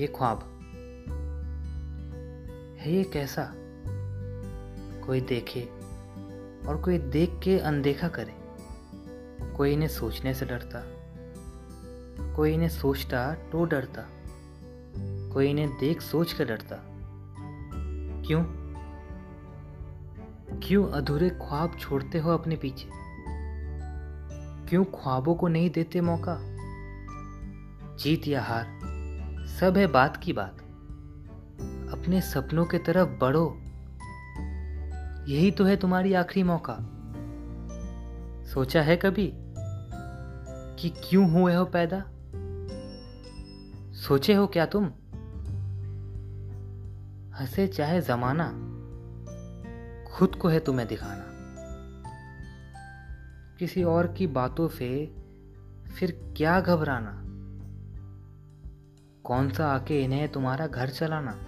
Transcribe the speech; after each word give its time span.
ये 0.00 0.06
ख्वाब। 0.06 0.38
है 2.80 2.92
ये 2.92 3.04
कैसा? 3.04 3.52
कोई 5.06 5.20
देखे 5.20 5.62
और 6.68 6.82
कोई 6.84 6.98
देख 6.98 7.40
के 7.44 7.58
अनदेखा 7.58 8.08
करे। 8.08 8.34
कोई 9.56 9.72
इन्हें 9.72 9.88
सोचने 9.88 10.34
से 10.34 10.46
डरता। 10.46 10.82
कोई 12.34 12.54
इन्हें 12.54 12.68
सोचता 12.68 13.34
तो 13.34 13.64
डरता। 13.64 14.04
कोई 15.32 15.50
इन्हें 15.50 15.78
देख 15.78 16.00
सोच 16.00 16.32
कर 16.32 16.44
डरता। 16.44 16.76
क्यों? 18.26 18.44
क्यों 20.60 20.88
अधूरे 20.88 21.30
ख्वाब 21.30 21.76
छोड़ते 21.78 22.18
हो 22.18 22.30
अपने 22.30 22.56
पीछे? 22.56 22.90
क्यों 24.68 24.84
ख्वाबों 24.84 25.34
को 25.34 25.48
नहीं 25.48 25.70
देते 25.70 26.00
मौका? 26.00 26.38
जीत 27.96 28.26
या 28.26 28.42
हार। 28.42 28.89
सब 29.60 29.76
है 29.76 29.86
बात 29.86 30.16
की 30.16 30.32
बात। 30.32 30.56
अपने 31.92 32.20
सपनों 32.20 32.64
के 32.64 32.78
तरफ़ 32.78 33.08
बढ़ो। 33.08 33.56
यही 35.32 35.50
तो 35.50 35.64
है 35.64 35.76
तुम्हारी 35.76 36.14
आखिरी 36.14 36.42
मौका। 36.42 36.78
सोचा 38.44 38.82
है 38.82 38.96
कभी 38.96 39.32
कि 40.76 40.88
क्यों 40.88 41.30
हुए 41.30 41.54
हो 41.54 41.64
पैदा? 41.64 42.04
सोचे 43.92 44.34
हो 44.34 44.46
क्या 44.46 44.66
तुम? 44.66 44.84
हंसे 47.34 47.66
चाहे 47.66 48.00
जमाना, 48.00 48.48
खुद 50.12 50.34
को 50.34 50.48
है 50.48 50.60
तुम्हें 50.60 50.88
दिखाना। 50.88 51.24
किसी 53.58 53.82
और 53.82 54.06
की 54.12 54.26
बातों 54.26 54.68
से 54.68 55.06
फिर 55.98 56.34
क्या 56.36 56.60
घबराना? 56.60 57.19
कौन 59.30 59.50
सा 59.50 59.66
आके 59.66 60.04
इन्हें 60.04 60.28
तुम्हारा 60.28 60.66
घर 60.66 60.88
चलाना? 60.88 61.38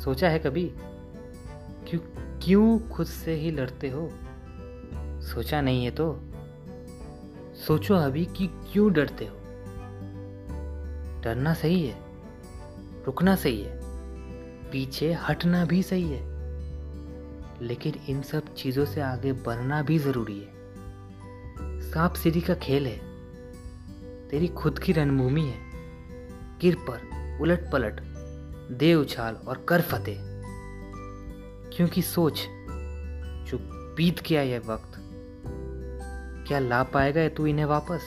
सोचा 0.00 0.28
है 0.28 0.38
कभी? 0.38 0.72
क्यों 1.88 2.00
क्यों 2.42 2.78
खुद 2.78 3.06
से 3.06 3.34
ही 3.34 3.50
लड़ते 3.50 3.90
हो? 3.90 4.10
सोचा 5.20 5.60
नहीं 5.60 5.84
है 5.84 5.90
तो? 5.90 6.20
सोचो 7.66 7.94
अभी 7.94 8.24
कि 8.24 8.46
क्यों 8.46 8.92
डरते 8.92 9.26
हो? 9.26 9.36
डरना 11.20 11.54
सही 11.54 11.86
है। 11.86 11.98
रुकना 13.06 13.36
सही 13.36 13.62
है। 13.62 13.80
पीछे 14.70 15.12
हटना 15.12 15.64
भी 15.64 15.82
सही 15.82 16.08
है। 16.10 16.22
लेकिन 17.62 17.94
इन 18.08 18.22
सब 18.22 18.54
चीज़ों 18.54 18.84
से 18.84 19.00
आगे 19.00 19.32
बढ़ना 19.32 19.82
भी 19.82 19.98
ज़रूरी 19.98 20.40
है। 20.40 20.48
सांप 21.90 22.12
सीढ़ी 22.12 22.40
का 22.40 22.54
खेल 22.54 22.86
है। 22.86 22.98
तेरी 24.28 24.48
खुद 24.48 24.78
की 24.78 24.92
रणभूमि 24.92 25.42
है। 25.42 25.65
गिर 26.60 26.74
पर, 26.74 26.98
उलट 27.40 27.70
पलट 27.70 28.00
दे 28.72 28.94
उछाल 28.94 29.34
और 29.34 29.66
कर 29.68 29.80
फतेह। 29.80 30.18
क्योंकि 31.76 32.02
सोच, 32.02 32.42
जो 33.50 33.58
बीत 33.94 34.22
गया 34.28 34.42
यह 34.42 34.58
वक्त, 34.58 34.92
क्या 36.48 36.58
ला 36.58 36.82
पाएगा 36.82 37.28
तू 37.28 37.46
इन्हें 37.46 37.66
वापस? 37.66 38.00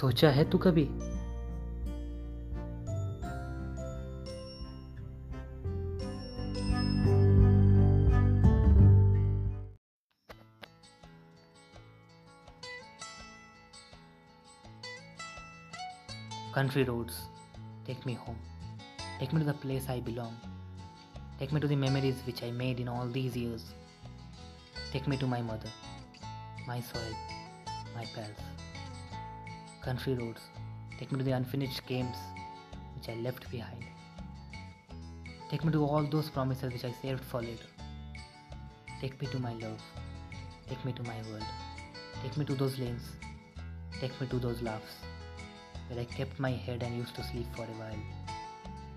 सोचा 0.00 0.30
है 0.30 0.50
तू 0.50 0.58
कभी? 0.58 0.88
Country 16.52 16.84
roads, 16.84 17.14
take 17.86 18.04
me 18.04 18.12
home. 18.12 18.38
Take 19.18 19.32
me 19.32 19.38
to 19.38 19.46
the 19.46 19.54
place 19.54 19.86
I 19.88 20.00
belong. 20.00 20.36
Take 21.38 21.50
me 21.50 21.58
to 21.60 21.66
the 21.66 21.74
memories 21.74 22.16
which 22.26 22.42
I 22.42 22.50
made 22.50 22.78
in 22.78 22.88
all 22.88 23.08
these 23.08 23.34
years. 23.34 23.72
Take 24.92 25.08
me 25.08 25.16
to 25.16 25.26
my 25.26 25.40
mother, 25.40 25.70
my 26.66 26.78
soil, 26.78 27.14
my 27.94 28.04
pals. 28.14 28.42
Country 29.80 30.12
roads, 30.12 30.42
take 30.98 31.10
me 31.10 31.16
to 31.20 31.24
the 31.24 31.32
unfinished 31.32 31.86
games 31.86 32.18
which 32.96 33.08
I 33.08 33.14
left 33.22 33.50
behind. 33.50 33.86
Take 35.48 35.64
me 35.64 35.72
to 35.72 35.86
all 35.86 36.04
those 36.04 36.28
promises 36.28 36.70
which 36.70 36.84
I 36.84 36.92
saved 37.00 37.24
for 37.24 37.40
later. 37.40 37.70
Take 39.00 39.18
me 39.22 39.26
to 39.28 39.38
my 39.38 39.54
love. 39.54 39.80
Take 40.68 40.84
me 40.84 40.92
to 40.92 41.02
my 41.04 41.16
world. 41.30 41.46
Take 42.22 42.36
me 42.36 42.44
to 42.44 42.54
those 42.54 42.78
lanes. 42.78 43.08
Take 44.00 44.20
me 44.20 44.26
to 44.26 44.38
those 44.38 44.60
laughs 44.60 44.96
where 45.88 46.00
I 46.00 46.04
kept 46.04 46.38
my 46.38 46.50
head 46.50 46.82
and 46.82 46.96
used 46.96 47.14
to 47.16 47.24
sleep 47.24 47.46
for 47.54 47.62
a 47.62 47.76
while. 47.80 48.02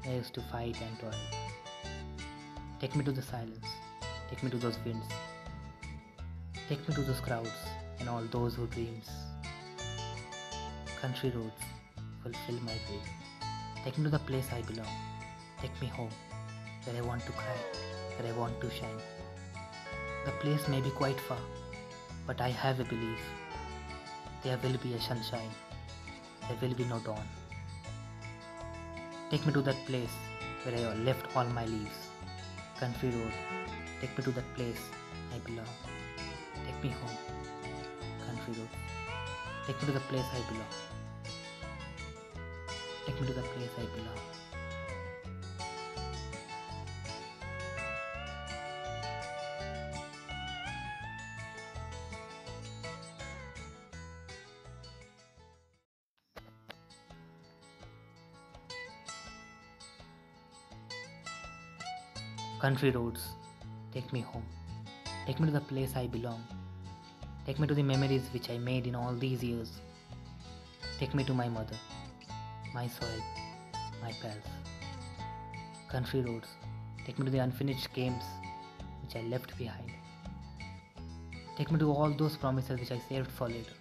I 0.05 0.13
used 0.13 0.33
to 0.35 0.41
fight 0.51 0.77
and 0.81 0.99
toil. 0.99 1.19
Take 2.79 2.95
me 2.95 3.03
to 3.03 3.11
the 3.11 3.21
silence. 3.21 3.65
Take 4.29 4.43
me 4.43 4.49
to 4.51 4.57
those 4.57 4.77
winds. 4.85 5.07
Take 6.69 6.87
me 6.87 6.95
to 6.95 7.01
those 7.01 7.19
crowds 7.19 7.49
and 7.99 8.09
all 8.09 8.23
those 8.31 8.55
who 8.55 8.67
dreams. 8.67 9.09
Country 11.01 11.31
roads 11.31 11.61
fulfill 12.21 12.61
my 12.61 12.73
dream. 12.87 13.01
Take 13.83 13.97
me 13.97 14.05
to 14.05 14.09
the 14.09 14.19
place 14.19 14.47
I 14.51 14.61
belong. 14.61 14.95
Take 15.61 15.79
me 15.81 15.87
home, 15.87 16.09
where 16.83 16.95
I 16.95 17.01
want 17.01 17.25
to 17.25 17.31
cry, 17.31 17.57
where 18.17 18.33
I 18.33 18.37
want 18.37 18.59
to 18.61 18.69
shine. 18.69 19.01
The 20.25 20.31
place 20.31 20.67
may 20.67 20.81
be 20.81 20.89
quite 20.89 21.19
far, 21.19 21.37
but 22.25 22.41
I 22.41 22.49
have 22.49 22.79
a 22.79 22.83
belief. 22.83 23.19
There 24.43 24.57
will 24.63 24.77
be 24.77 24.93
a 24.93 25.01
sunshine 25.01 25.51
there 26.47 26.57
will 26.61 26.75
be 26.75 26.85
no 26.85 26.99
dawn. 26.99 27.27
Take 29.29 29.45
me 29.45 29.53
to 29.53 29.61
that 29.61 29.85
place 29.85 30.15
where 30.63 30.75
I 30.77 30.93
left 30.95 31.35
all 31.35 31.45
my 31.45 31.65
leaves. 31.65 32.09
Country 32.79 33.09
road, 33.09 33.33
take 34.01 34.17
me 34.17 34.23
to 34.23 34.31
that 34.31 34.55
place 34.55 34.81
I 35.33 35.39
belong. 35.39 35.73
Take 36.65 36.83
me 36.83 36.89
home. 36.89 37.17
Country 38.27 38.53
road, 38.61 38.69
take 39.65 39.81
me 39.81 39.87
to 39.87 39.93
the 39.93 40.05
place 40.11 40.25
I 40.33 40.41
belong. 40.51 40.73
Take 43.05 43.21
me 43.21 43.27
to 43.27 43.33
the 43.33 43.41
place 43.41 43.71
I 43.77 43.85
belong. 43.97 44.34
Country 62.59 62.89
roads, 62.89 63.33
take 63.91 64.13
me 64.13 64.21
home. 64.21 64.45
Take 65.25 65.41
me 65.41 65.47
to 65.47 65.51
the 65.51 65.59
place 65.59 65.93
I 65.93 66.07
belong. 66.07 66.41
Take 67.45 67.59
me 67.59 67.67
to 67.67 67.73
the 67.73 67.83
memories 67.83 68.29
which 68.31 68.49
I 68.49 68.57
made 68.57 68.87
in 68.87 68.95
all 68.95 69.13
these 69.13 69.43
years. 69.43 69.81
Take 70.97 71.13
me 71.13 71.25
to 71.25 71.33
my 71.33 71.49
mother, 71.49 71.75
my 72.73 72.87
soil, 72.87 73.21
my 74.01 74.13
pals. 74.21 74.47
Country 75.91 76.21
roads, 76.21 76.47
take 77.05 77.19
me 77.19 77.25
to 77.25 77.31
the 77.31 77.39
unfinished 77.39 77.91
games 77.93 78.23
which 79.03 79.17
I 79.17 79.27
left 79.27 79.57
behind. 79.57 79.91
Take 81.57 81.73
me 81.73 81.79
to 81.79 81.91
all 81.91 82.09
those 82.09 82.37
promises 82.37 82.79
which 82.79 82.91
I 82.93 82.99
saved 83.09 83.31
for 83.31 83.49
later. 83.49 83.75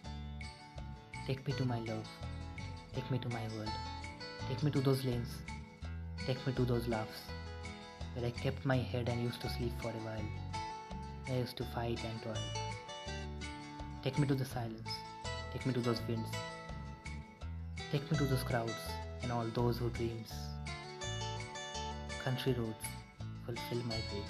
Take 1.29 1.47
me 1.47 1.55
to 1.55 1.65
my 1.65 1.79
love. 1.79 2.09
Take 2.93 3.09
me 3.09 3.19
to 3.19 3.29
my 3.29 3.43
world. 3.57 3.73
Take 4.49 4.65
me 4.65 4.73
to 4.73 4.81
those 4.81 5.05
lanes. 5.05 5.33
Take 6.27 6.45
me 6.45 6.53
to 6.55 6.65
those 6.65 6.89
laughs 6.89 7.21
where 8.15 8.27
I 8.27 8.31
kept 8.31 8.65
my 8.65 8.77
head 8.77 9.09
and 9.09 9.23
used 9.23 9.41
to 9.41 9.49
sleep 9.51 9.73
for 9.83 9.89
a 9.89 10.03
while. 10.07 10.29
I 11.29 11.39
used 11.39 11.57
to 11.57 11.65
fight 11.75 11.99
and 12.05 12.23
toil. 12.23 12.45
Take 14.03 14.19
me 14.19 14.27
to 14.29 14.35
the 14.35 14.45
silence. 14.45 14.89
Take 15.53 15.67
me 15.67 15.73
to 15.73 15.81
those 15.81 16.01
winds. 16.09 16.29
Take 17.91 18.11
me 18.11 18.19
to 18.19 18.25
those 18.25 18.43
crowds 18.43 18.73
and 19.23 19.33
all 19.33 19.47
those 19.55 19.79
who 19.79 19.91
dreams. 19.91 20.33
Country 22.23 22.53
roads 22.53 22.85
fulfill 23.47 23.83
my 23.85 23.97
dream. 24.11 24.25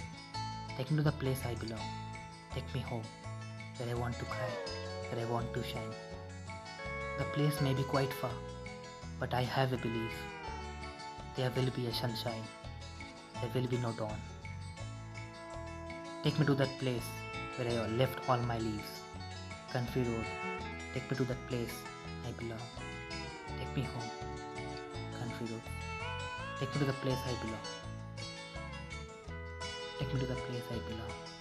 Take 0.77 0.91
me 0.91 0.99
to 0.99 1.03
the 1.03 1.13
place 1.13 1.41
I 1.45 1.55
belong. 1.55 1.87
Take 2.55 2.73
me 2.75 2.81
home, 2.81 3.05
where 3.77 3.89
I 3.89 3.99
want 3.99 4.19
to 4.19 4.25
cry, 4.25 4.51
where 5.11 5.27
I 5.27 5.31
want 5.31 5.53
to 5.55 5.63
shine. 5.63 5.95
The 7.19 7.25
place 7.37 7.61
may 7.61 7.75
be 7.75 7.83
quite 7.85 8.13
far, 8.13 8.33
but 9.21 9.35
I 9.35 9.43
have 9.43 9.73
a 9.73 9.77
belief. 9.77 10.13
There 11.37 11.51
will 11.57 11.71
be 11.71 11.87
a 11.87 11.95
sunshine 11.95 12.45
there 13.53 13.63
will 13.63 13.69
be 13.69 13.77
no 13.79 13.93
dawn. 13.93 14.19
Take 16.23 16.39
me 16.39 16.47
to 16.47 16.55
that 16.55 16.79
place 16.79 17.09
where 17.57 17.69
I 17.69 17.87
left 17.89 18.29
all 18.29 18.39
my 18.39 18.59
leaves. 18.59 18.93
Country 19.73 20.03
road, 20.03 20.27
take 20.95 21.11
me 21.11 21.17
to 21.17 21.25
that 21.25 21.47
place 21.49 21.75
I 22.27 22.33
belong. 22.33 22.67
Take 23.59 23.77
me 23.77 23.83
home. 23.83 24.11
Country 25.19 25.47
road, 25.53 25.63
take 26.59 26.73
me 26.75 26.79
to 26.81 26.87
the 26.87 26.99
place 27.05 27.19
I 27.27 27.45
belong. 27.45 27.67
Take 29.99 30.15
me 30.15 30.21
to 30.21 30.27
the 30.27 30.35
place 30.35 30.63
I 30.71 30.79
belong. 30.89 31.34